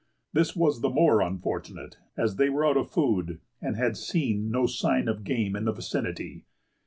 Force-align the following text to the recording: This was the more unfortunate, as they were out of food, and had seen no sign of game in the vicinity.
This 0.33 0.55
was 0.55 0.81
the 0.81 0.89
more 0.89 1.21
unfortunate, 1.21 1.97
as 2.17 2.37
they 2.37 2.49
were 2.49 2.65
out 2.65 2.75
of 2.75 2.89
food, 2.89 3.39
and 3.61 3.75
had 3.75 3.95
seen 3.95 4.49
no 4.49 4.65
sign 4.65 5.07
of 5.07 5.23
game 5.23 5.55
in 5.55 5.65
the 5.65 5.71
vicinity. 5.73 6.47